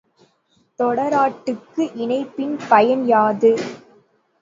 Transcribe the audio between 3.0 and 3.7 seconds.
யாது?